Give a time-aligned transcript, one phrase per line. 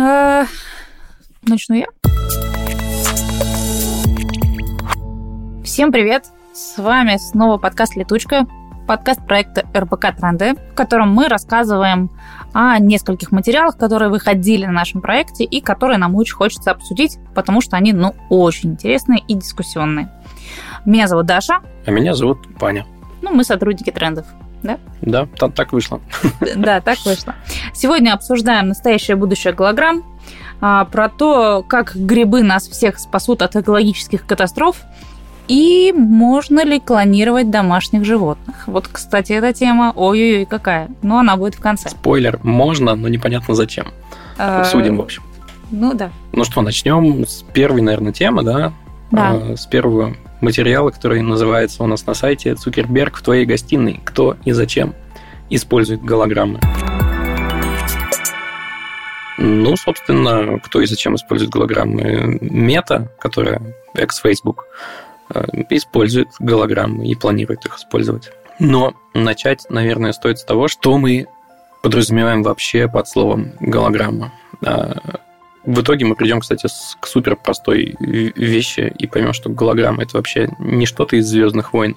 [0.00, 0.46] Э,
[1.42, 1.86] начну я.
[5.62, 6.24] Всем привет!
[6.54, 8.46] С вами снова подкаст «Летучка»,
[8.88, 12.10] подкаст проекта РБК Тренды, в котором мы рассказываем
[12.54, 17.60] о нескольких материалах, которые выходили на нашем проекте и которые нам очень хочется обсудить, потому
[17.60, 20.10] что они, ну, очень интересные и дискуссионные.
[20.86, 21.60] Меня зовут Даша.
[21.84, 22.86] А меня зовут Паня.
[23.20, 24.26] Ну, мы сотрудники трендов.
[24.62, 24.78] Да?
[25.00, 26.00] Да, так, так вышло.
[26.56, 27.34] Да, так вышло.
[27.72, 30.04] Сегодня обсуждаем настоящее будущее голограмм,
[30.60, 34.76] а, про то, как грибы нас всех спасут от экологических катастроф,
[35.48, 38.68] и можно ли клонировать домашних животных?
[38.68, 40.88] Вот, кстати, эта тема, ой-ой-ой, какая.
[41.02, 41.88] Но она будет в конце.
[41.88, 43.88] Спойлер, можно, но непонятно зачем.
[44.38, 45.24] А, Обсудим, в общем.
[45.72, 46.10] Ну да.
[46.32, 48.72] Ну что, начнем с первой, наверное, темы, да?
[49.10, 49.30] Да.
[49.32, 54.00] А, с первого материала, который называется у нас на сайте «Цукерберг в твоей гостиной.
[54.04, 54.94] Кто и зачем
[55.48, 56.60] использует голограммы».
[59.42, 62.38] Ну, собственно, кто и зачем использует голограммы?
[62.42, 63.62] Мета, которая
[63.94, 64.66] экс-Facebook,
[65.34, 68.30] э, использует голограммы и планирует их использовать.
[68.58, 71.26] Но начать, наверное, стоит с того, что мы
[71.82, 74.34] подразумеваем вообще под словом голограмма.
[75.64, 76.66] В итоге мы придем, кстати,
[77.00, 81.96] к супер простой вещи и поймем, что голограмма это вообще не что-то из Звездных войн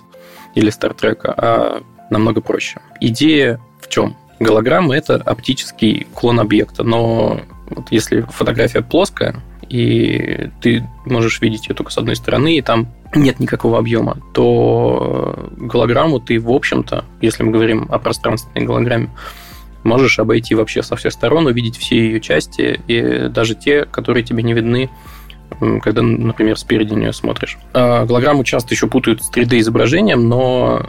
[0.53, 2.81] или Стартрека, а намного проще.
[2.99, 4.15] Идея в чем?
[4.39, 7.39] Голограмма это оптический клон объекта, но
[7.69, 9.35] вот если фотография плоская,
[9.69, 15.49] и ты можешь видеть ее только с одной стороны, и там нет никакого объема, то
[15.57, 19.09] голограмму ты, в общем-то, если мы говорим о пространственной голограмме,
[19.83, 24.43] можешь обойти вообще со всех сторон, увидеть все ее части, и даже те, которые тебе
[24.43, 24.89] не видны,
[25.81, 27.57] когда, например, спереди нее смотришь.
[27.73, 30.85] А голограмму часто еще путают с 3D-изображением, но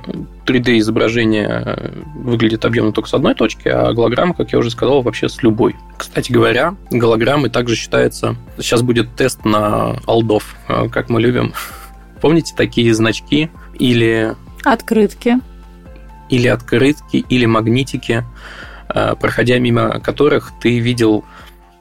[0.46, 5.42] 3D-изображение выглядит объемно только с одной точки, а голограмма, как я уже сказал, вообще с
[5.42, 5.76] любой.
[5.96, 8.36] Кстати говоря, голограммы также считается...
[8.58, 11.52] Сейчас будет тест на алдов, а, как мы любим.
[12.20, 14.34] Помните такие значки или...
[14.64, 15.40] Открытки.
[16.30, 18.24] Или открытки, или магнитики–
[19.20, 21.24] проходя мимо которых ты видел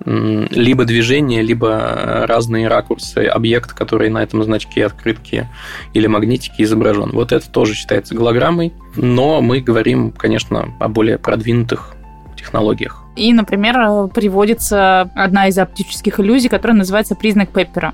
[0.05, 5.47] либо движение, либо разные ракурсы объекта, который на этом значке открытки
[5.93, 7.11] или магнитики изображен.
[7.13, 11.95] Вот это тоже считается голограммой, но мы говорим, конечно, о более продвинутых
[12.35, 13.05] технологиях.
[13.15, 17.93] И, например, приводится одна из оптических иллюзий, которая называется признак Пеппера.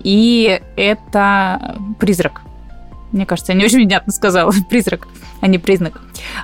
[0.00, 2.40] И это призрак.
[3.12, 4.52] Мне кажется, я не очень внятно сказала.
[4.70, 5.08] Призрак,
[5.40, 6.00] а не признак.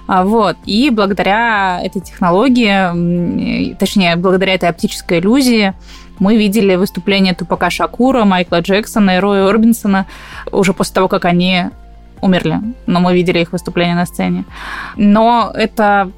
[0.07, 0.57] А, вот.
[0.67, 5.75] И благодаря этой технологии, точнее, благодаря этой оптической иллюзии,
[6.19, 10.07] мы видели выступление Тупака Шакура, Майкла Джексона и Роя Орбинсона
[10.53, 11.65] уже после того, как они
[12.21, 12.61] умерли.
[12.87, 14.45] Но мы видели их выступление на сцене.
[14.97, 16.13] Но это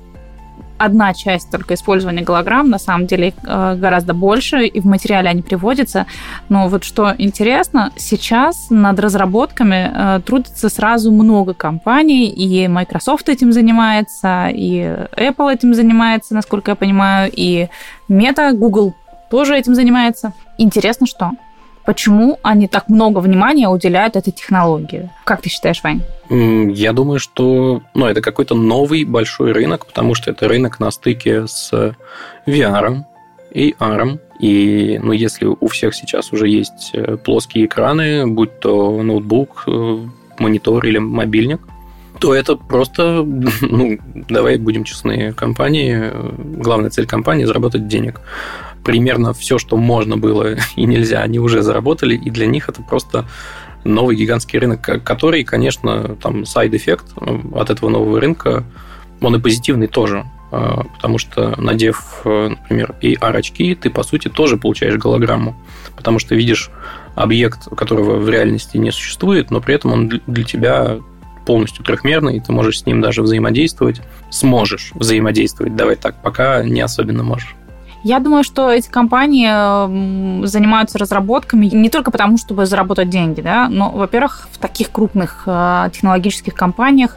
[0.85, 5.43] одна часть только использования голограмм, на самом деле э, гораздо больше, и в материале они
[5.43, 6.07] приводятся.
[6.49, 13.53] Но вот что интересно, сейчас над разработками э, трудится сразу много компаний, и Microsoft этим
[13.53, 14.81] занимается, и
[15.17, 17.69] Apple этим занимается, насколько я понимаю, и
[18.09, 18.95] Meta, Google
[19.31, 20.33] тоже этим занимается.
[20.59, 21.33] Интересно, что
[21.85, 25.11] почему они так много внимания уделяют этой технологии.
[25.25, 26.03] Как ты считаешь, Вань?
[26.31, 31.47] Я думаю, что ну, это какой-то новый большой рынок, потому что это рынок на стыке
[31.47, 31.95] с
[32.47, 33.03] VR
[33.53, 34.19] и AR.
[34.41, 39.99] И ну, если у всех сейчас уже есть э, плоские экраны, будь то ноутбук, э,
[40.39, 41.61] монитор или мобильник,
[42.19, 43.25] то это просто,
[43.61, 46.11] ну, давай будем честны, компании,
[46.61, 48.21] главная цель компании– заработать денег
[48.85, 53.27] примерно все, что можно было и нельзя, они уже заработали, и для них это просто
[53.85, 57.07] новый гигантский рынок, который, конечно, там side effect
[57.55, 58.65] от этого нового рынка,
[59.21, 64.97] он и позитивный тоже, а, потому что, надев, например, AR-очки, ты, по сути, тоже получаешь
[64.97, 65.57] голограмму,
[65.97, 66.71] потому что видишь
[67.15, 70.99] объект, которого в реальности не существует, но при этом он для тебя
[71.45, 74.01] полностью трехмерный, и ты можешь с ним даже взаимодействовать.
[74.31, 77.55] Сможешь взаимодействовать, давай так, пока не особенно можешь.
[78.05, 83.91] Я думаю, что эти компании занимаются разработками не только потому, чтобы заработать деньги, да, но,
[83.91, 87.17] во-первых, в таких крупных э, технологических компаниях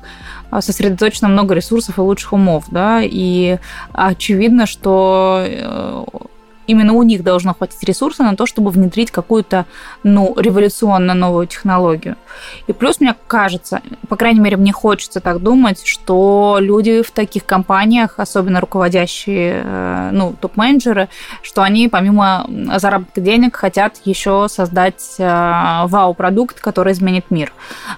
[0.50, 3.58] э, сосредоточено много ресурсов и лучших умов, да, и
[3.92, 6.06] очевидно, что э,
[6.68, 9.66] именно у них должно хватить ресурса на то, чтобы внедрить какую-то,
[10.04, 12.16] ну, революционно новую технологию.
[12.68, 17.46] И плюс, мне кажется, по крайней мере, мне хочется так думать, что люди в таких
[17.46, 21.10] компаниях, особенно руководящие, э, ну, топ-менеджеры,
[21.42, 27.54] что они помимо заработка денег хотят еще создать э, вау-продукт, который изменит мир.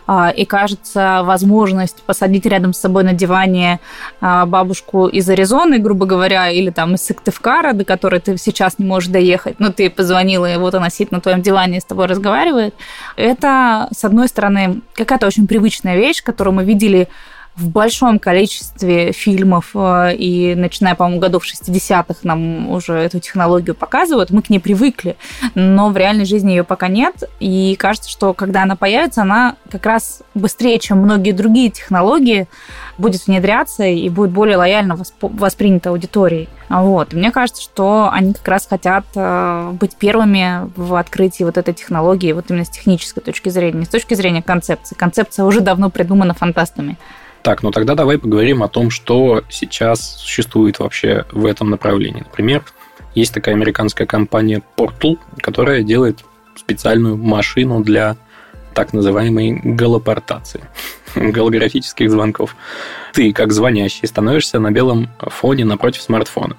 [0.07, 3.79] А, и кажется, возможность посадить рядом с собой на диване
[4.21, 8.77] э, бабушку из Аризоны, грубо говоря, или там из Сыктывкара, до которой ты сейчас час
[8.77, 11.85] не можешь доехать, но ты позвонила, и вот она сидит на твоем диване и с
[11.85, 12.75] тобой разговаривает.
[13.15, 17.07] Это, с одной стороны, какая-то очень привычная вещь, которую мы видели
[17.59, 24.31] в большом количестве фильмов, э, и начиная, по-моему, годов 60-х нам уже эту технологию показывают,
[24.31, 25.17] мы к ней привыкли,
[25.55, 29.85] но в реальной жизни ее пока нет, и кажется, что когда она появится, она как
[29.85, 32.47] раз быстрее, чем многие другие технологии,
[32.97, 36.49] будет внедряться и будет более лояльно воспринята аудиторией.
[36.69, 37.13] Вот.
[37.13, 42.31] мне кажется, что они как раз хотят э, быть первыми в открытии вот этой технологии,
[42.31, 44.95] вот именно с технической точки зрения, не с точки зрения концепции.
[44.95, 46.97] Концепция уже давно придумана фантастами.
[47.41, 52.21] Так, ну тогда давай поговорим о том, что сейчас существует вообще в этом направлении.
[52.21, 52.63] Например,
[53.15, 56.23] есть такая американская компания Portal, которая делает
[56.55, 58.17] специальную машину для
[58.73, 60.63] так называемой голопортации,
[61.15, 62.55] голографических звонков.
[63.13, 66.55] Ты, как звонящий, становишься на белом фоне напротив смартфона.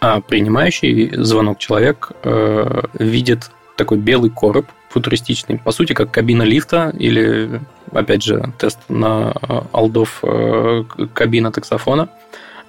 [0.00, 6.92] А принимающий звонок человек э, видит такой белый короб футуристичный, по сути, как кабина лифта
[6.98, 7.60] или,
[7.92, 9.32] опять же, тест на
[9.72, 10.84] алдов э,
[11.14, 12.08] кабина таксофона–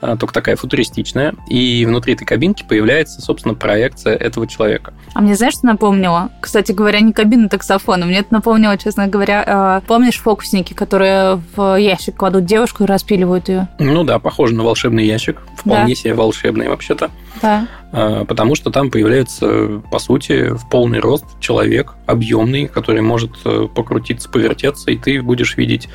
[0.04, 4.94] а, только такая футуристичная, и внутри этой кабинки появляется, собственно, проекция этого человека.
[5.14, 6.30] А мне знаешь, что напомнило?
[6.42, 12.18] Кстати говоря, не кабина таксофона, мне это напомнило, честно говоря, помнишь фокусники, которые в ящик
[12.18, 13.70] кладут девушку и распиливают ее?
[13.80, 16.02] Ну да, похоже на волшебный ящик, вполне да.
[16.02, 17.10] себе волшебный вообще-то.
[17.42, 17.66] Да.
[17.94, 23.68] А, потому что там появляется, по сути, в полный рост человек, объемный, который может э,
[23.74, 25.88] покрутиться, повертеться, и ты будешь видеть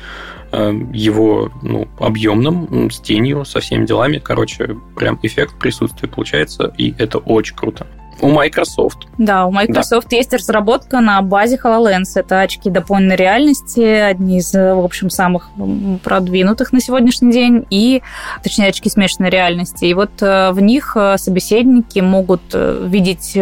[0.51, 4.17] Э, его ну, объемным, с тенью, со всеми делами.
[4.17, 7.85] Короче, прям эффект присутствия получается, и это очень круто.
[8.21, 9.07] У Microsoft.
[9.17, 10.17] Да, у Microsoft да.
[10.17, 12.11] есть разработка на базе HoloLens.
[12.15, 15.49] Это очки дополненной реальности, одни из, в общем, самых
[16.03, 18.01] продвинутых на сегодняшний день, и,
[18.43, 19.85] точнее, очки смешанной реальности.
[19.85, 23.37] И вот э, в них э, собеседники могут видеть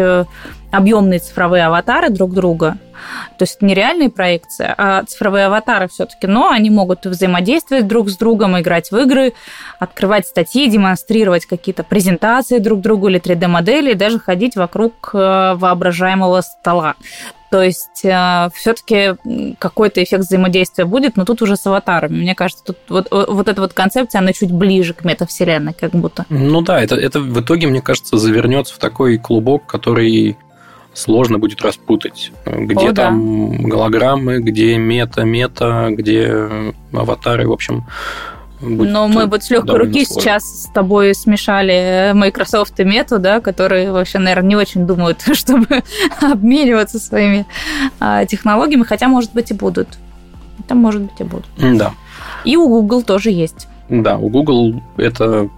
[0.70, 2.76] объемные цифровые аватары друг друга.
[3.38, 6.26] То есть не реальные проекции, а цифровые аватары все-таки.
[6.26, 9.34] Но они могут взаимодействовать друг с другом, играть в игры,
[9.78, 16.40] открывать статьи, демонстрировать какие-то презентации друг другу или 3D-модели, и даже ходить вокруг э, воображаемого
[16.40, 16.96] стола.
[17.50, 19.14] То есть э, все-таки
[19.58, 22.18] какой-то эффект взаимодействия будет, но тут уже с аватарами.
[22.18, 26.26] Мне кажется, тут вот, вот эта вот концепция, она чуть ближе к метавселенной, как будто.
[26.28, 30.36] Ну да, это, это в итоге, мне кажется, завернется в такой клубок, который
[30.98, 32.32] сложно будет распутать.
[32.44, 33.68] Где О, там да.
[33.68, 37.86] голограммы, где мета-мета, где аватары, в общем.
[38.60, 40.20] Но мы вот с легкой руки сложно.
[40.20, 45.84] сейчас с тобой смешали Microsoft и Meta, да, которые вообще, наверное, не очень думают, чтобы
[46.20, 47.46] обмениваться своими
[48.00, 49.86] а, технологиями, хотя, может быть, и будут.
[50.58, 51.46] Это, может быть, и будут.
[51.56, 51.92] Да.
[52.44, 53.68] И у Google тоже есть.
[53.88, 55.48] Да, у Google это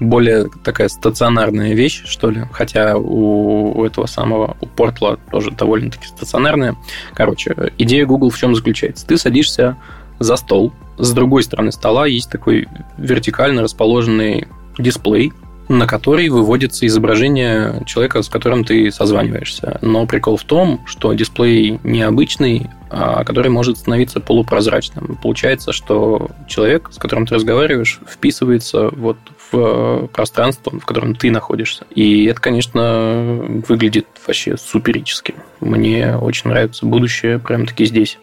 [0.00, 6.76] более такая стационарная вещь, что ли, хотя у, этого самого, у портла тоже довольно-таки стационарная.
[7.14, 9.06] Короче, идея Google в чем заключается?
[9.06, 9.76] Ты садишься
[10.18, 14.46] за стол, с другой стороны стола есть такой вертикально расположенный
[14.78, 15.32] дисплей,
[15.68, 19.78] на который выводится изображение человека, с которым ты созваниваешься.
[19.80, 25.18] Но прикол в том, что дисплей необычный, а который может становиться полупрозрачным.
[25.22, 29.16] Получается, что человек, с которым ты разговариваешь, вписывается вот
[29.54, 31.86] э, пространство, в котором ты находишься.
[31.94, 35.34] И это, конечно, выглядит вообще суперически.
[35.60, 38.18] Мне очень нравится будущее прямо-таки здесь.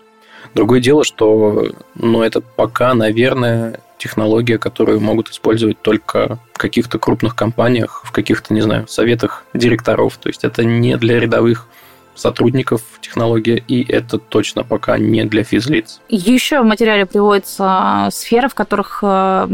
[0.53, 7.35] Другое дело, что ну, это пока, наверное, технология, которую могут использовать только в каких-то крупных
[7.35, 10.17] компаниях, в каких-то, не знаю, советах директоров.
[10.17, 11.67] То есть это не для рядовых
[12.15, 16.01] сотрудников технология, и это точно пока не для физлиц.
[16.09, 19.47] Еще в материале приводится сферы, в которых э,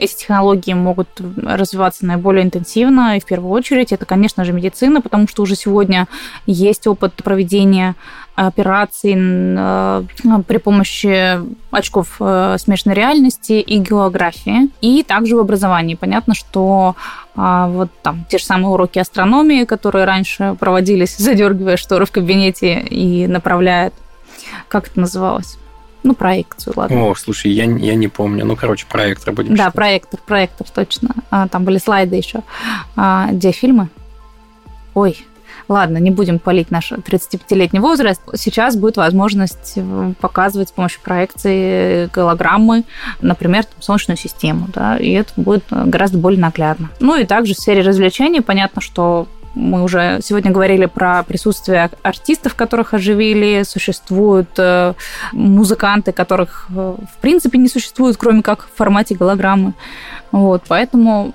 [0.00, 1.08] эти технологии могут
[1.42, 6.08] развиваться наиболее интенсивно, и в первую очередь это, конечно же, медицина, потому что уже сегодня
[6.46, 7.94] есть опыт проведения
[8.34, 10.04] операций э,
[10.46, 11.38] при помощи
[11.70, 15.94] очков э, смешанной реальности и географии, и также в образовании.
[15.94, 16.96] Понятно, что
[17.36, 22.80] а, вот там те же самые уроки астрономии, которые раньше проводились, задергивая шторы в кабинете
[22.80, 23.92] и направляя,
[24.68, 25.59] как это называлось?
[26.02, 27.08] Ну, проекцию, ладно.
[27.08, 28.44] О, слушай, я, я не помню.
[28.44, 29.74] Ну, короче, проектор будем Да, считать.
[29.74, 31.10] проектор, проектор, точно.
[31.30, 32.40] А, там были слайды еще.
[32.96, 33.88] А, где фильмы?
[34.94, 35.24] Ой,
[35.68, 38.20] ладно, не будем палить наш 35-летний возраст.
[38.34, 42.84] Сейчас будет возможность э, показывать с помощью проекции голограммы,
[43.20, 46.88] например, там, Солнечную систему, да, и это будет гораздо более наглядно.
[46.98, 52.54] Ну и также в сфере развлечений понятно, что мы уже сегодня говорили про присутствие артистов,
[52.54, 54.94] которых оживили, существуют э,
[55.32, 59.74] музыканты, которых э, в принципе не существует, кроме как в формате голограммы.
[60.32, 61.34] Вот, поэтому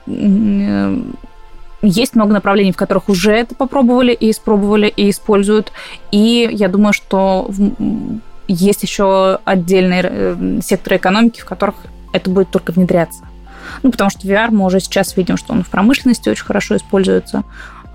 [1.81, 5.71] есть много направлений, в которых уже это попробовали и испробовали и используют.
[6.11, 7.49] И я думаю, что
[8.47, 11.75] есть еще отдельные э, секторы экономики, в которых
[12.13, 13.23] это будет только внедряться.
[13.83, 17.43] Ну, потому что VR мы уже сейчас видим, что он в промышленности очень хорошо используется,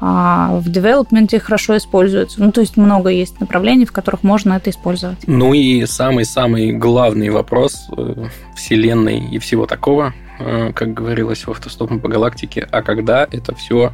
[0.01, 2.43] а в девелопменте хорошо используется.
[2.43, 5.19] Ну, то есть много есть направлений, в которых можно это использовать.
[5.27, 8.27] Ну и самый-самый главный вопрос э,
[8.57, 13.93] Вселенной и всего такого, э, как говорилось в «Автостопом по галактике», а когда это все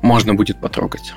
[0.00, 1.12] можно будет потрогать?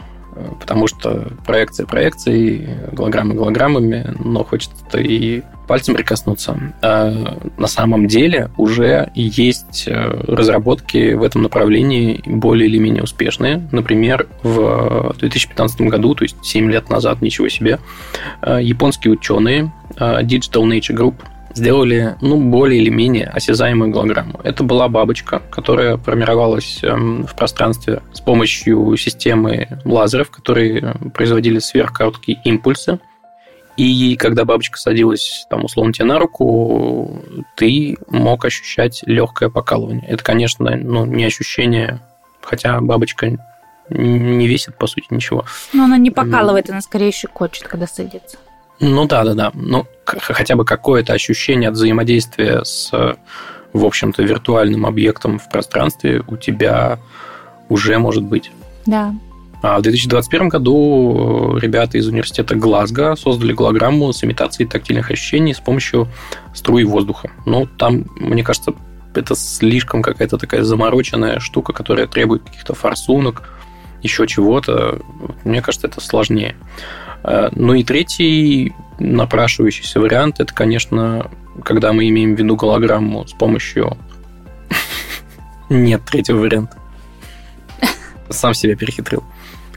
[0.59, 6.73] Потому что проекция проекцией, голограммы голограммами, но хочется и пальцем прикоснуться.
[6.81, 9.93] А на самом деле уже есть э,
[10.27, 13.67] разработки в этом направлении более или менее успешные.
[13.71, 17.79] Например, в 2015 году, то есть 7 лет назад, ничего себе,
[18.41, 21.15] э, японские ученые э, Digital Nature Group
[21.55, 24.39] сделали ну, более или менее осязаемую голограмму.
[24.43, 32.39] Это была бабочка, которая формировалась эм, в пространстве с помощью системы лазеров, которые производили сверхкороткие
[32.43, 32.99] импульсы.
[33.77, 37.21] И когда бабочка садилась, там, условно, тебе на руку,
[37.55, 40.05] ты мог ощущать легкое покалывание.
[40.07, 41.99] Это, конечно, ну, не ощущение,
[42.41, 43.37] хотя бабочка
[43.89, 45.45] не весит, по сути, ничего.
[45.73, 48.37] Но она не покалывает, она скорее щекочет, когда садится.
[48.79, 49.51] Ну да, да, да.
[49.53, 52.91] Ну, хотя бы какое-то ощущение от взаимодействия с,
[53.73, 56.99] в общем-то, виртуальным объектом в пространстве у тебя
[57.69, 58.51] уже может быть.
[58.85, 59.13] Да.
[59.61, 65.59] А в 2021 году ребята из университета Глазго создали голограмму с имитацией тактильных ощущений с
[65.59, 66.07] помощью
[66.53, 67.31] струи воздуха.
[67.45, 68.73] Ну, там, мне кажется,
[69.15, 73.49] это слишком какая-то такая замороченная штука, которая требует каких-то форсунок,
[74.03, 74.99] еще чего-то.
[75.43, 76.55] Мне кажется, это сложнее.
[77.25, 81.29] Э, ну и третий напрашивающийся вариант– это, конечно,
[81.63, 83.97] когда мы имеем в виду голограмму с помощью...
[85.69, 86.77] Нет третьего варианта.
[88.29, 89.23] Сам себя перехитрил.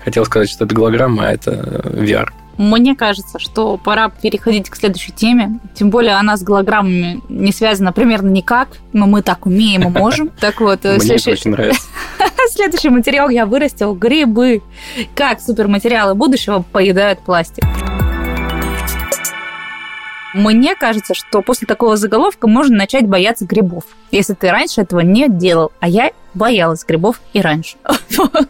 [0.05, 1.53] Хотел сказать, что это голограмма, а это
[1.85, 2.29] VR.
[2.59, 5.61] Мне кажется, что пора переходить к следующей теме.
[5.75, 10.31] Тем более она с голограммами не связана примерно никак, но мы так умеем и можем.
[10.41, 11.33] Так вот, Мне следующий...
[11.33, 11.83] очень нравится.
[12.59, 14.63] следующий материал я вырастил грибы.
[15.15, 17.63] Как суперматериалы будущего поедают пластик.
[20.35, 25.29] Мне кажется, что после такого заголовка можно начать бояться грибов, если ты раньше этого не
[25.29, 25.71] делал.
[25.79, 27.77] А я боялась грибов и раньше.
[28.17, 28.49] Вот.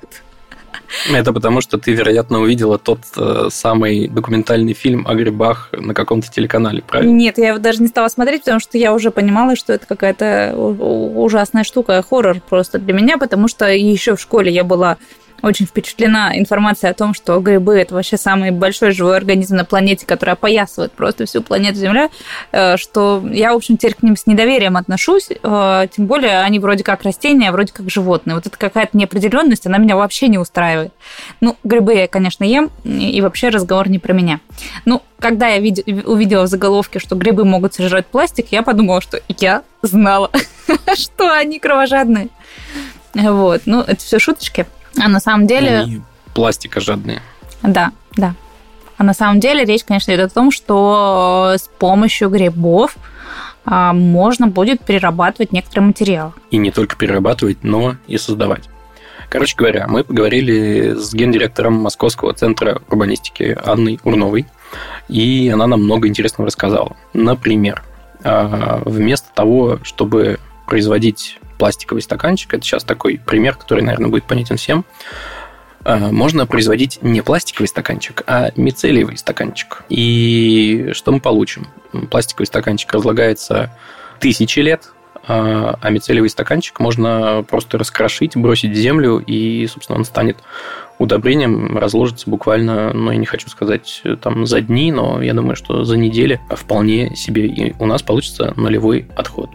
[1.13, 6.31] Это потому, что ты, вероятно, увидела тот э, самый документальный фильм о грибах на каком-то
[6.31, 7.13] телеканале, правильно?
[7.13, 10.55] Нет, я его даже не стала смотреть, потому что я уже понимала, что это какая-то
[10.57, 14.99] ужасная штука, хоррор просто для меня, потому что еще в школе я была
[15.43, 20.07] очень впечатлена информацией о том, что грибы– это вообще самый большой живой организм на планете,
[20.07, 22.09] который опоясывает просто всю планету Земля,
[22.53, 26.59] э, что я, в общем, теперь к ним с недоверием отношусь, э, тем более они
[26.59, 28.35] вроде как растения, а вроде как животные.
[28.35, 30.93] Вот это какая-то неопределенность, она меня вообще не устраивает.
[31.41, 34.41] Ну, грибы я, конечно, ем, и вообще разговор не про меня.
[34.85, 39.63] Ну, когда я увидела в заголовке, что грибы могут сожрать пластик, я подумала, что я
[39.83, 40.31] знала,
[40.95, 42.29] что они кровожадные.
[43.15, 44.67] Вот, ну, это все шуточки.
[44.97, 45.81] А на самом деле...
[45.81, 46.03] Они
[46.35, 47.21] пластика жадные.
[47.63, 48.35] Да, да.
[48.97, 52.97] А на самом деле речь, конечно, идет о том, что с помощью грибов
[53.65, 56.33] а, можно будет перерабатывать некоторые материалы.
[56.51, 58.69] И не только перерабатывать, но и создавать.
[59.29, 64.47] Короче говоря, мы поговорили с гендиректором Московского центра урбанистики Анной Урновой,
[65.09, 66.97] и она нам много интересного рассказала.
[67.13, 67.83] Например,
[68.25, 74.57] а, вместо того, чтобы производить пластиковый стаканчик, это сейчас такой пример, который, наверное, будет понятен
[74.57, 74.85] всем,
[75.85, 79.85] а, можно производить не пластиковый стаканчик, а мицелиевый стаканчик.
[79.89, 81.67] И что мы получим?
[82.11, 83.73] Пластиковый стаканчик разлагается
[84.21, 84.91] тысячи лет,
[85.27, 90.39] а, а мицелиевый стаканчик можно просто раскрошить, бросить в землю, и, собственно, он станет
[90.99, 95.85] удобрением, разложится буквально, ну, я не хочу сказать там за дни, но я думаю, что
[95.85, 99.51] за недели вполне себе и у нас получится нулевой отход.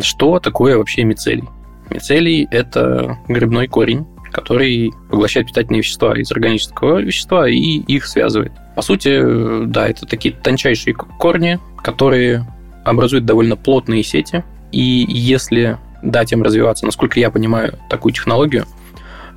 [0.00, 1.44] Что такое вообще мицелий?
[1.90, 8.52] Мицелий– это грибной корень, который поглощает питательные вещества из органического вещества и их связывает.
[8.76, 12.46] По сути, да, это такие тончайшие корни, которые
[12.84, 14.44] образуют довольно плотные сети.
[14.70, 18.66] И если дать им развиваться, насколько я понимаю такую технологию,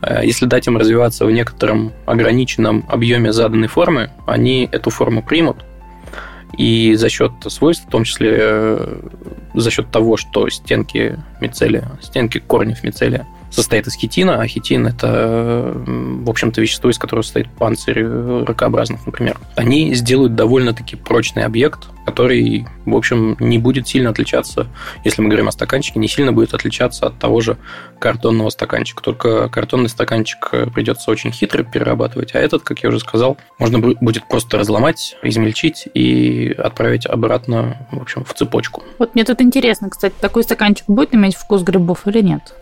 [0.01, 5.58] э, если дать им развиваться в некотором ограниченном объеме заданной формы, они эту форму примут,
[6.58, 9.01] и за счет свойств, в том числе э,
[9.53, 15.74] за счет того, что стенки мицелия, стенки корнев мицелия состоят из хитина, а хитин– это,
[15.75, 19.38] в общем-то, вещество, из которого состоит панцирь ракообразных, например.
[19.55, 24.67] Они сделают довольно-таки прочный объект, который, в общем, не будет сильно отличаться,
[25.03, 27.58] если мы говорим о стаканчике, не сильно будет отличаться от того же
[28.00, 29.03] картонного стаканчика.
[29.03, 34.27] Только картонный стаканчик придется очень хитро перерабатывать, а этот, как я уже сказал, можно будет
[34.27, 38.83] просто разломать, измельчить и отправить обратно, в общем, в цепочку.
[39.00, 42.53] Вот мне тут интересно, кстати, такой стаканчик будет иметь вкус грибов или нет?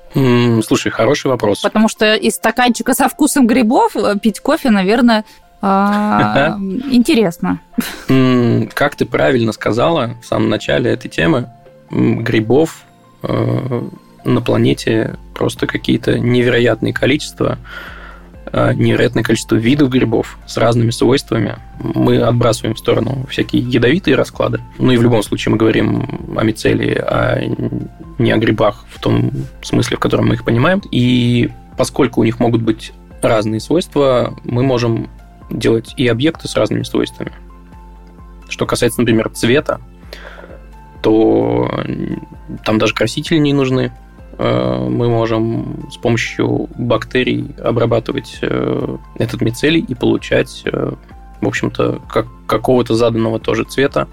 [0.64, 1.62] Слушай, хороший вопрос.
[1.62, 5.24] Потому что из стаканчика со вкусом грибов э, пить кофе, наверное,
[5.62, 6.58] а,
[6.92, 7.60] интересно.
[8.08, 11.50] Как ты правильно сказала в самом начале этой темы,
[11.92, 12.84] грибов
[13.24, 13.82] э,
[14.24, 17.58] на планете просто какие-то невероятные количества,
[18.54, 21.58] невероятное количество видов грибов с разными свойствами.
[21.80, 24.60] Мы отбрасываем в сторону всякие ядовитые расклады.
[24.78, 27.40] Ну и в любом случае мы говорим о мицелии, а
[28.18, 30.82] не о грибах в том смысле, в котором мы их понимаем.
[30.92, 32.92] И поскольку у них могут быть
[33.22, 35.10] разные свойства, мы можем
[35.50, 37.32] делать и объекты с разными свойствами.
[38.50, 39.80] Что касается, например, цвета,
[41.02, 41.84] то
[42.66, 43.92] там даже красители не нужны.
[44.40, 50.94] Э, мы можем с помощью бактерий обрабатывать э, этот мицелий и получать, э,
[51.42, 54.08] в общем-то, как, какого-то заданного тоже цвета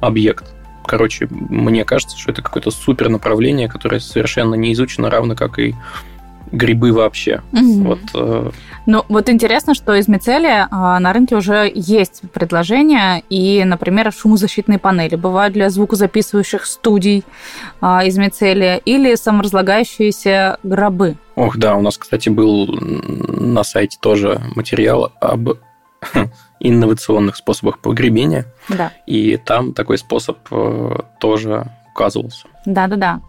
[0.00, 0.52] объект.
[0.86, 5.76] Короче, мне кажется, что это какое-то супер направление, которое совершенно не изучено, равно как и
[6.52, 7.42] грибы вообще.
[7.52, 7.82] Угу.
[7.82, 8.52] Вот
[8.86, 14.78] ну, вот интересно, что из мицелия а, на рынке уже есть предложения, и, например, шумозащитные
[14.78, 17.24] панели бывают для звукозаписывающих студий
[17.80, 21.16] а, из мицелия или саморазлагающиеся гробы.
[21.34, 25.50] Ох, да, у нас, кстати, был на сайте тоже материал об
[26.60, 28.44] инновационных способах погребения.
[28.68, 28.92] Да.
[29.06, 32.48] И там такой способ э, тоже указывался.
[32.66, 33.20] Да-да-да.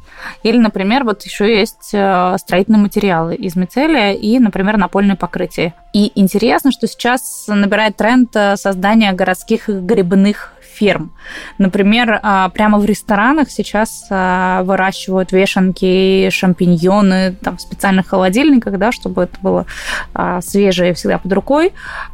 [0.44, 5.74] Или, например, вот еще есть э, строительные материалы из мицелия и, например, напольное покрытие.
[5.94, 11.12] И интересно, что сейчас набирает тренд э, создания городских грибных ферм.
[11.58, 18.92] Например, а, прямо в ресторанах сейчас а, выращивают вешенки, шампиньоны там, в специальных холодильниках, да,
[18.92, 19.66] чтобы это было
[20.14, 21.72] а, свежее всегда под рукой.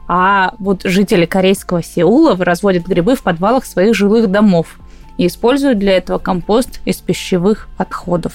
[0.07, 4.77] А вот жители корейского Сеула разводят грибы в подвалах своих жилых домов
[5.21, 8.33] и используют для этого компост из пищевых отходов.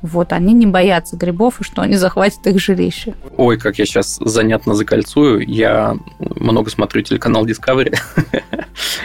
[0.00, 3.12] Вот, они не боятся грибов, и что они захватят их жилище.
[3.36, 5.46] Ой, как я сейчас занятно закольцую.
[5.46, 7.94] Я много смотрю телеканал Discovery.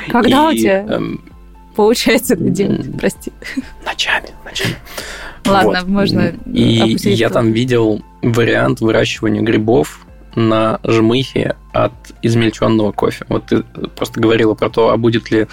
[0.10, 1.22] Когда и, у тебя эм,
[1.76, 2.98] получается это делать?
[2.98, 3.34] Прости.
[3.84, 4.76] Ночами, ночами.
[5.46, 5.90] Ладно, вот.
[5.90, 13.26] можно И я там видел вариант выращивания грибов на жмыхе от измельченного кофе.
[13.28, 13.64] Вот ты
[13.98, 15.48] просто говорила про то, а будет ли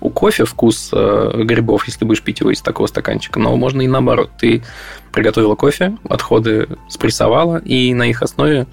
[0.00, 3.40] у кофе вкус э, грибов, если будешь пить его из такого стаканчика.
[3.40, 4.30] Но можно и наоборот.
[4.38, 4.62] Ты
[5.12, 8.68] приготовила кофе, отходы спрессовала, и на их основе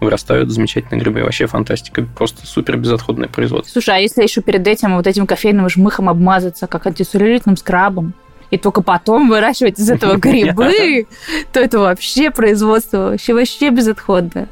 [0.00, 1.22] вырастают замечательные грибы.
[1.22, 2.06] Вообще фантастика.
[2.16, 3.72] Просто супер безотходное производство.
[3.72, 8.12] Слушай, а если еще перед этим вот этим кофейным жмыхом обмазаться, как антицеллюлитным скрабом,
[8.50, 11.06] и только потом выращивать из этого грибы,
[11.54, 14.48] то это вообще производство вообще, вообще безотходное.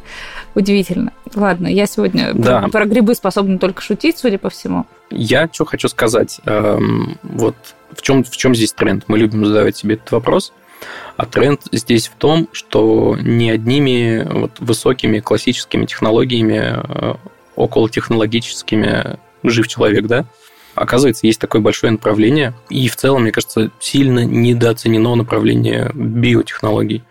[0.54, 1.12] Удивительно.
[1.34, 2.62] Ладно, я сегодня да.
[2.62, 4.86] про, про грибы способна только шутить, судя по всему.
[5.10, 6.40] Я что хочу сказать.
[6.44, 7.54] Эм, вот
[7.92, 9.04] в чем, в чем здесь тренд?
[9.06, 10.52] Мы любим задавать себе этот вопрос.
[11.16, 17.14] А тренд здесь в том, что не одними вот высокими классическими технологиями, э,
[17.56, 20.24] около технологическими жив человек, да?
[20.74, 27.02] Оказывается, есть такое большое направление, и в целом, мне кажется, сильно недооценено направление биотехнологий.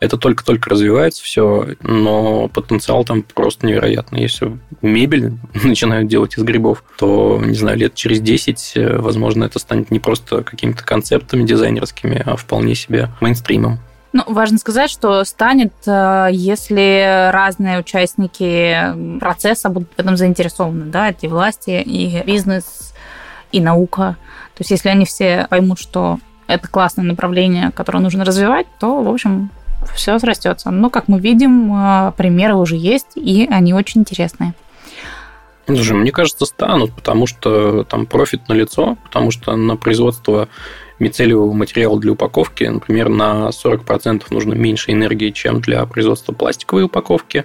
[0.00, 4.22] Это только-только развивается все, но потенциал там просто невероятный.
[4.22, 9.58] Если мебель начинают делать из грибов, то, не знаю, лет через 10, э, возможно, это
[9.58, 13.78] станет не просто какими-то концептами дизайнерскими, а вполне себе мейнстримом.
[14.14, 21.10] Ну, важно сказать, что станет, э, если разные участники процесса будут в этом заинтересованы, да,
[21.10, 22.94] это и власти, и бизнес,
[23.52, 24.16] и наука.
[24.54, 29.08] То есть, если они все поймут, что это классное направление, которое нужно развивать, то, в
[29.08, 29.50] общем,
[29.94, 30.70] все срастется.
[30.70, 34.54] Но, как мы видим, э, примеры уже есть, и они очень интересные.
[35.66, 40.48] Слушай, мне кажется, станут, потому что там профит на лицо, потому что на производство
[40.98, 47.44] мицелиевого материала для упаковки, например, на 40% нужно меньше энергии, чем для производства пластиковой упаковки,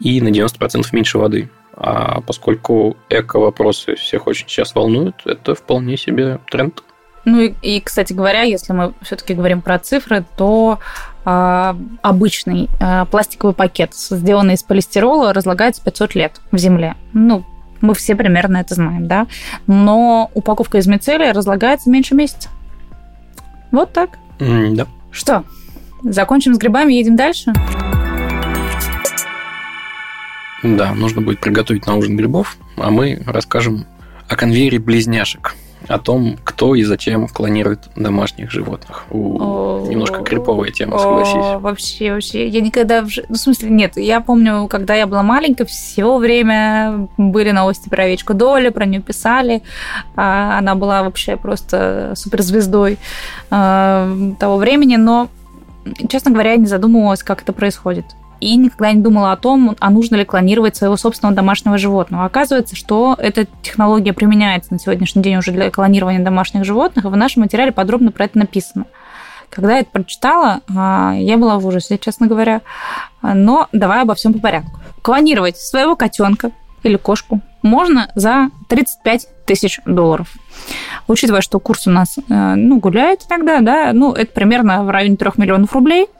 [0.00, 1.50] и на 90% меньше воды.
[1.74, 6.82] А поскольку эко-вопросы всех очень сейчас волнуют, это вполне себе тренд.
[7.24, 10.80] Ну и, и кстати говоря, если мы все-таки говорим про цифры, то
[11.24, 16.96] э, обычный э, пластиковый пакет, сделанный из полистирола, разлагается 500 лет в земле.
[17.12, 17.44] Ну,
[17.80, 19.26] мы все примерно это знаем, да.
[19.66, 22.48] Но упаковка из мицелия разлагается меньше месяца.
[23.70, 24.18] Вот так.
[24.38, 24.86] Mm, да.
[25.10, 25.44] Что,
[26.02, 27.52] закончим с грибами, едем дальше?
[30.62, 33.84] Да, нужно будет приготовить на ужин грибов, а мы расскажем
[34.28, 35.54] о конвейере близняшек
[35.88, 39.04] о том, кто и зачем клонирует домашних животных.
[39.10, 41.60] У, немножко криповая тема, согласись.
[41.60, 42.48] Вообще, вообще.
[42.48, 43.02] Я никогда...
[43.02, 43.96] Ну, в смысле, нет.
[43.96, 49.00] Я помню, когда я была маленькая, все время были новости про овечку Доли, про нее
[49.00, 49.62] писали.
[50.16, 52.98] А, она была вообще просто суперзвездой
[53.50, 55.28] а, того времени, но,
[56.08, 58.06] честно говоря, я не задумывалась, как это происходит
[58.42, 62.24] и никогда не думала о том, а нужно ли клонировать своего собственного домашнего животного.
[62.24, 67.16] Оказывается, что эта технология применяется на сегодняшний день уже для клонирования домашних животных, и в
[67.16, 68.86] нашем материале подробно про это написано.
[69.48, 72.62] Когда я это прочитала, а, я была в ужасе, честно говоря.
[73.22, 74.80] Но давай обо всем по порядку.
[75.02, 76.50] Клонировать своего котенка
[76.82, 80.32] или кошку можно за 35 тысяч долларов.
[81.06, 85.16] Учитывая, что курс у нас э, ну, гуляет иногда, да, ну, это примерно в районе
[85.16, 86.08] 3 миллионов рублей–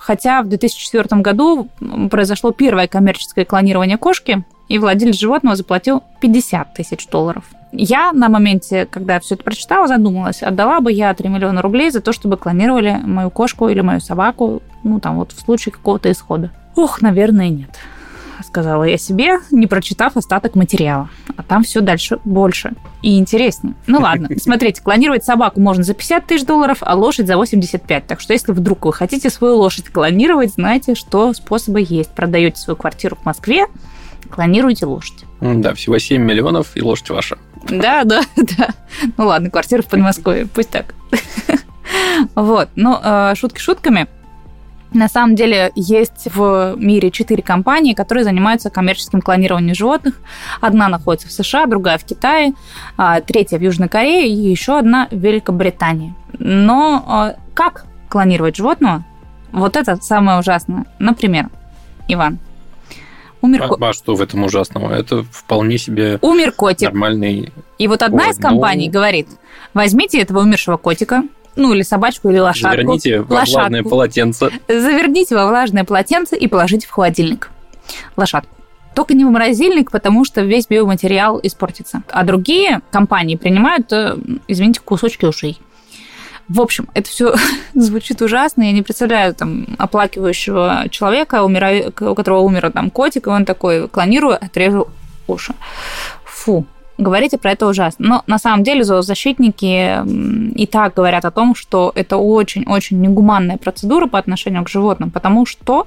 [0.00, 1.68] Хотя в 2004 году
[2.10, 7.44] произошло первое коммерческое клонирование кошки, и владелец животного заплатил 50 тысяч долларов.
[7.72, 12.00] Я на моменте, когда все это прочитала, задумалась, отдала бы я 3 миллиона рублей за
[12.00, 16.50] то, чтобы клонировали мою кошку или мою собаку, ну, там вот в случае какого-то исхода.
[16.76, 17.78] Ох, наверное, нет
[18.42, 21.08] сказала я себе, не прочитав остаток материала.
[21.36, 22.72] А там все дальше больше
[23.02, 23.74] и интереснее.
[23.86, 28.06] Ну ладно, смотрите, клонировать собаку можно за 50 тысяч долларов, а лошадь за 85.
[28.06, 32.10] Так что если вдруг вы хотите свою лошадь клонировать, знаете, что способы есть.
[32.10, 33.66] Продаете свою квартиру в Москве,
[34.30, 35.24] клонируйте лошадь.
[35.40, 37.38] Да, всего 7 миллионов, и лошадь ваша.
[37.68, 38.68] Да, да, да.
[39.16, 40.94] Ну ладно, квартира в Подмосковье, пусть так.
[42.34, 44.06] Вот, ну, э, шутки шутками–
[44.92, 50.20] на самом деле есть в мире четыре компании, которые занимаются коммерческим клонированием животных.
[50.60, 52.54] Одна находится в США, другая в Китае,
[52.96, 56.14] а, третья в Южной Корее и еще одна в Великобритании.
[56.38, 59.04] Но а, как клонировать животного?
[59.52, 60.86] Вот это самое ужасное.
[60.98, 61.48] Например,
[62.08, 62.38] Иван,
[63.42, 64.92] Умер а, а что в этом ужасного?
[64.92, 66.88] Это вполне себе Умер котик.
[66.88, 67.52] нормальный...
[67.78, 68.92] И вот одна из компаний ну...
[68.92, 69.28] говорит,
[69.72, 71.22] возьмите этого умершего котика,
[71.56, 72.70] ну или собачку, или лошадку.
[72.70, 73.60] Заверните во лошадку.
[73.60, 74.50] влажное полотенце.
[74.68, 77.50] Заверните во влажное полотенце и положите в холодильник
[78.16, 78.54] лошадку.
[78.94, 82.02] Только не в морозильник, потому что весь биоматериал испортится.
[82.10, 84.16] А другие компании принимают, э,
[84.48, 85.60] извините, кусочки ушей.
[86.48, 87.34] В общем, это все
[87.74, 88.62] звучит ужасно.
[88.62, 91.92] Я не представляю там оплакивающего человека, умира...
[92.00, 94.88] у которого умер там котик, и он такой, клонирую, отрежу
[95.28, 95.54] уши.
[96.24, 96.66] Фу,
[97.00, 98.06] говорите про это ужасно.
[98.08, 104.06] Но на самом деле зоозащитники и так говорят о том, что это очень-очень негуманная процедура
[104.06, 105.86] по отношению к животным, потому что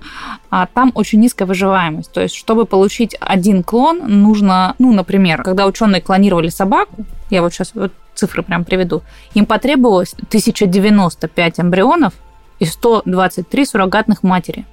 [0.49, 2.11] а, там очень низкая выживаемость.
[2.11, 7.53] То есть, чтобы получить один клон, нужно, ну, например, когда ученые клонировали собаку, я вот
[7.53, 9.01] сейчас вот цифры прям приведу,
[9.33, 12.13] им потребовалось 1095 эмбрионов
[12.59, 14.65] и 123 суррогатных матери.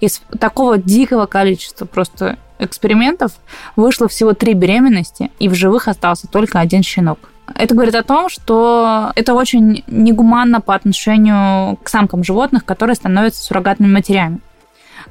[0.00, 3.32] Из такого дикого количества просто экспериментов
[3.76, 7.18] вышло всего три беременности, и в живых остался только один щенок.
[7.54, 13.42] Это говорит о том, что это очень негуманно по отношению к самкам животных, которые становятся
[13.44, 14.40] суррогатными матерями.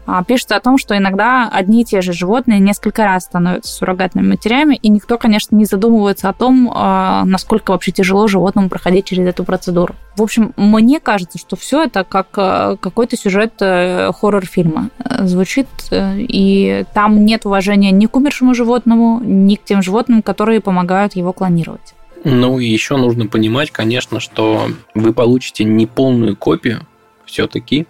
[0.06, 4.28] А, пишется о том, что иногда одни и те же животные несколько раз становятся суррогатными
[4.28, 9.28] матерями, и никто, конечно, не задумывается о том, а, насколько вообще тяжело животному проходить через
[9.28, 9.96] эту процедуру.
[10.16, 15.68] В общем, мне кажется, что все это как а, какой-то сюжет э, хоррор-фильма э, звучит,
[15.92, 21.16] э, и там нет уважения ни к умершему животному, ни к тем животным, которые помогают
[21.16, 21.96] его клонировать.
[22.24, 26.82] Ну и еще нужно понимать, конечно, что вы получите не полную копию
[27.26, 27.86] все-таки,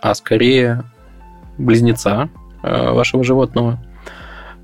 [0.00, 0.84] а скорее
[1.62, 2.28] близнеца
[2.62, 3.82] э, вашего животного.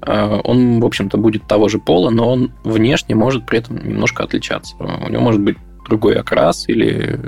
[0.02, 4.24] Э, он, в общем-то, будет того же пола, но он внешне может при этом немножко
[4.24, 4.76] отличаться.
[4.78, 5.56] У него может быть
[5.88, 7.18] другой окрас или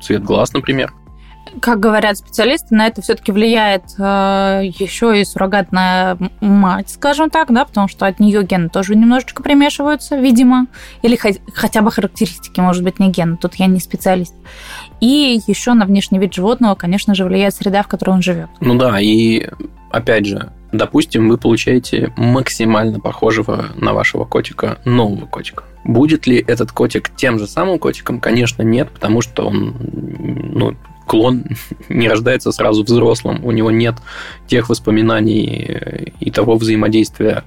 [0.00, 0.92] цвет глаз, например
[1.60, 7.64] как говорят специалисты, на это все-таки влияет э, еще и суррогатная мать, скажем так, да,
[7.64, 10.66] потому что от нее гены тоже немножечко примешиваются, видимо,
[11.02, 14.34] или хоть, хотя бы характеристики, может быть, не гены, тут я не специалист.
[15.00, 18.48] И еще на внешний вид животного, конечно же, влияет среда, в которой он живет.
[18.60, 19.48] Ну да, и
[19.90, 25.64] опять же, допустим, вы получаете максимально похожего на вашего котика нового котика.
[25.84, 28.20] Будет ли этот котик тем же самым котиком?
[28.20, 29.76] Конечно, нет, потому что он
[30.52, 31.44] ну, клон
[31.88, 33.96] не рождается сразу взрослым, у него нет
[34.46, 37.44] тех воспоминаний и того взаимодействия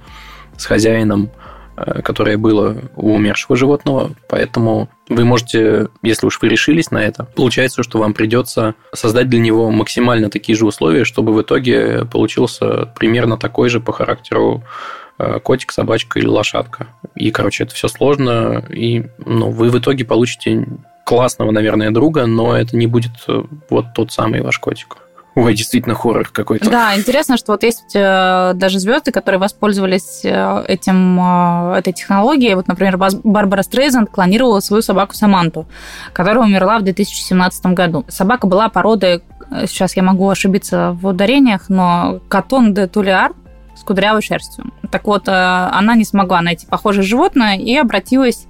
[0.56, 1.30] с хозяином,
[1.76, 4.12] э, которое было у умершего животного.
[4.28, 9.40] Поэтому вы можете, если уж вы решились на это, получается, что вам придется создать для
[9.40, 14.99] него максимально такие же условия, чтобы в итоге получился примерно такой же по характеру э,
[15.42, 16.86] котик, собачка или лошадка.
[17.14, 20.66] И, короче, это все сложно, и ну, вы в итоге получите
[21.04, 24.98] классного, наверное, друга, но это не будет э, вот тот самый ваш котик.
[25.36, 26.68] Ой, действительно хоррор какой-то.
[26.68, 32.54] Да, интересно, что вот есть э, даже звезды, которые воспользовались э, этим, э, этой технологией.
[32.54, 35.66] Вот, например, Барбара Стрейзанд клонировала свою собаку Саманту,
[36.12, 38.04] которая умерла в 2017 году.
[38.08, 43.32] Собака была породы, э, сейчас я могу ошибиться в ударениях, но Катон де Тулиар
[43.80, 44.66] с кудрявой шерстью.
[44.90, 48.46] Так вот, э, она не смогла найти похожее животное и обратилась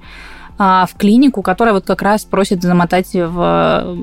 [0.59, 3.97] а, в клинику, которая вот как раз просит замотать в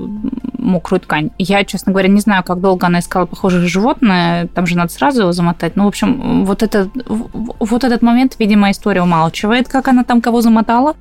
[0.58, 1.30] мокрую ткань.
[1.38, 5.20] Я, честно говоря, не знаю, как долго она искала похожее животное, там же надо сразу
[5.20, 5.76] его замотать.
[5.76, 10.40] Ну, в общем, вот, это, вот этот момент, видимо, история умалчивает, как она там кого
[10.40, 10.96] замотала.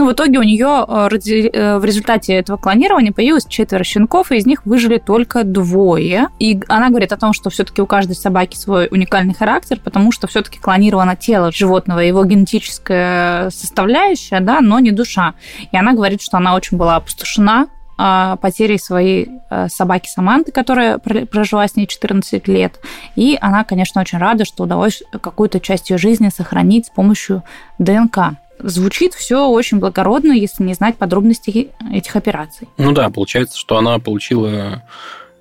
[0.00, 1.08] Ну, в итоге у нее э,
[1.52, 6.28] э, в результате этого клонирования появилось четверо щенков, и из них выжили только двое.
[6.38, 10.26] И она говорит о том, что все-таки у каждой собаки свой уникальный характер, потому что
[10.26, 15.34] все-таки клонировано тело животного, его генетическая составляющая, да, но не душа.
[15.70, 17.66] И она говорит, что она очень была опустошена
[17.98, 22.80] а, потерей своей э, собаки Саманты, которая прожила с ней 14 лет.
[23.16, 27.42] И она, конечно, очень рада, что удалось какую-то часть ее жизни сохранить с помощью
[27.78, 28.38] ДНК.
[28.62, 32.68] Звучит все очень благородно, если не знать подробностей этих операций.
[32.78, 34.82] Ну да, получается, что она получила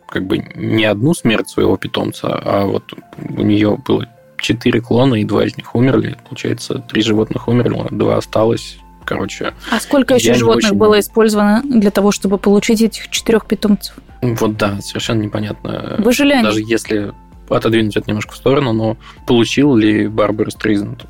[0.08, 5.24] как бы не одну смерть своего питомца, а вот у нее было четыре клона, и
[5.24, 6.18] два из них умерли.
[6.28, 8.78] Получается, три животных умерли, два осталось.
[9.06, 9.54] Короче.
[9.72, 10.78] А сколько еще животных очень...
[10.78, 13.96] было использовано для того, чтобы получить этих четырех питомцев?
[14.22, 15.96] Вот да, совершенно непонятно.
[15.98, 16.44] Выжили они?
[16.44, 17.14] Даже если
[17.50, 21.06] отодвинуть это немножко в сторону, но получил ли Барбара Стрейзенд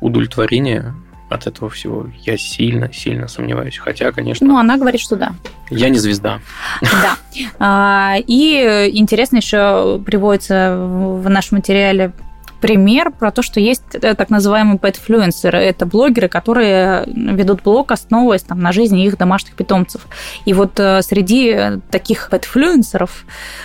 [0.00, 0.94] удовлетворение
[1.28, 2.06] от этого всего.
[2.22, 3.78] Я сильно-сильно сомневаюсь.
[3.78, 4.46] Хотя, конечно...
[4.46, 5.34] Ну, она говорит, что да.
[5.70, 6.40] Я не звезда.
[6.82, 7.16] Да.
[7.58, 12.12] А, и интересно еще приводится в нашем материале
[12.60, 15.58] пример про то, что есть э, так называемые pet-флюенсеры.
[15.58, 20.06] Это блогеры, которые ведут блог, основываясь там, на жизни их домашних питомцев.
[20.44, 23.10] И вот э, среди таких pet-флюенсеров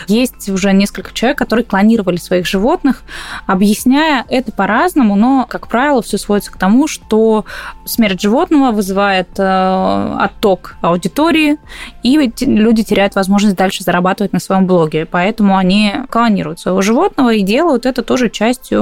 [0.08, 3.04] есть уже несколько человек, которые клонировали своих животных,
[3.48, 7.46] объясняя это по-разному, но, как правило, все сводится к тому, что
[7.86, 11.58] смерть животного вызывает э, отток аудитории,
[12.04, 15.06] и люди теряют возможность дальше зарабатывать на своем блоге.
[15.06, 18.81] Поэтому они клонируют своего животного и делают это тоже частью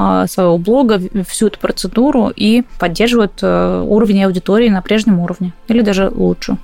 [0.00, 5.52] а, своего блога, всю эту процедуру и поддерживают э, уровень аудитории на прежнем уровне.
[5.66, 6.56] Или даже лучше.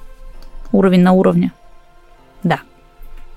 [0.71, 1.53] Уровень на уровне.
[2.45, 2.61] Да.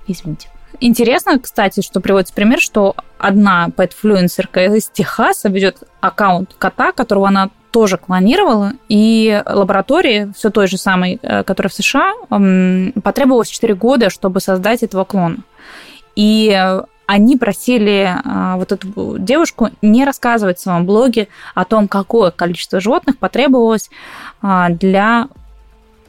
[0.06, 0.50] Извините.
[0.80, 7.50] Интересно, кстати, что приводится пример, что одна пэт-флюенсерка из Техаса ведет аккаунт кота, которого она
[7.72, 12.12] тоже клонировала, и лаборатории все той же самой, э, которая в США,
[13.02, 15.38] потребовалось 4 года, чтобы создать этого клона.
[16.14, 22.30] И они просили а, вот эту девушку не рассказывать в своем блоге о том, какое
[22.30, 23.88] количество животных потребовалось
[24.42, 25.28] а, для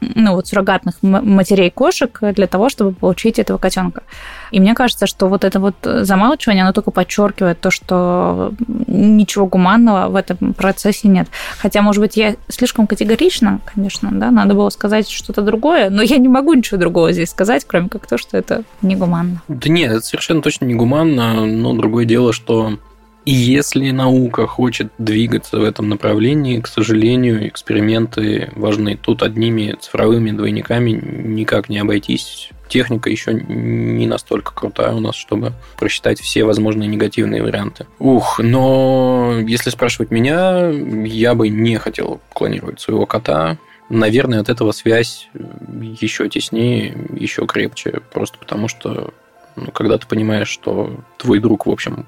[0.00, 4.02] ну, вот суррогатных матерей кошек для того, чтобы получить этого котенка.
[4.50, 8.52] И мне кажется, что вот это вот замалчивание, оно только подчеркивает то, что
[8.86, 11.28] ничего гуманного в этом процессе нет.
[11.58, 16.18] Хотя, может быть, я слишком категорична, конечно, да, надо было сказать что-то другое, но я
[16.18, 19.42] не могу ничего другого здесь сказать, кроме как то, что это негуманно.
[19.48, 22.78] Да нет, это совершенно точно негуманно, но другое дело, что
[23.24, 28.96] и если наука хочет двигаться в этом направлении, к сожалению, эксперименты важны.
[28.96, 32.50] Тут одними цифровыми двойниками никак не обойтись.
[32.68, 37.86] Техника еще не настолько крутая у нас, чтобы просчитать все возможные негативные варианты.
[37.98, 43.58] Ух, но если спрашивать меня, я бы не хотел клонировать своего кота.
[43.90, 45.28] Наверное, от этого связь
[46.00, 49.12] еще теснее, еще крепче, просто потому что
[49.56, 52.06] ну, когда ты понимаешь, что твой друг, в общем,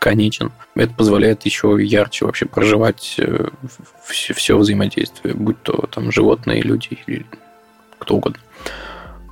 [0.00, 0.50] конечен.
[0.74, 3.20] Это позволяет еще ярче вообще проживать
[4.08, 7.24] все, все взаимодействие, будь то там животные, люди или
[7.98, 8.40] кто угодно.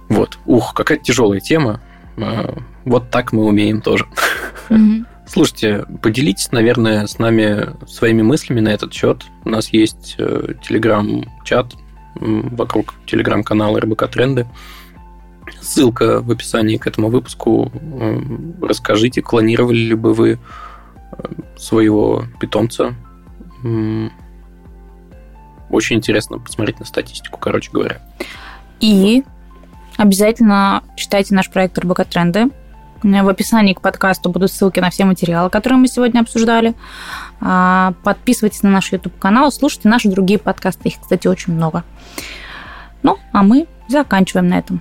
[0.08, 0.38] Вот.
[0.46, 1.80] Ух, какая тяжелая тема.
[2.16, 2.54] А,
[2.84, 4.06] вот так мы умеем тоже.
[4.68, 5.04] Mm-hmm.
[5.26, 9.24] Слушайте, поделитесь, наверное, с нами своими мыслями на этот счет.
[9.44, 11.74] У нас есть э, телеграм-чат
[12.14, 14.46] вокруг телеграм-канала РБК Тренды.
[15.60, 17.70] Ссылка в описании к этому выпуску.
[18.60, 20.38] Расскажите, клонировали ли бы вы
[21.12, 21.24] э,
[21.56, 22.94] своего питомца.
[25.70, 28.00] Очень интересно посмотреть на статистику, короче говоря.
[28.80, 29.24] И
[29.96, 32.48] обязательно читайте наш проект РБК Тренды.
[33.02, 36.74] В описании к подкасту будут ссылки на все материалы, которые мы сегодня обсуждали.
[37.40, 40.88] А, подписывайтесь на наш YouTube-канал, слушайте наши другие подкасты.
[40.88, 41.84] Их, кстати, очень много.
[43.04, 44.80] Ну, а мы заканчиваем на этом.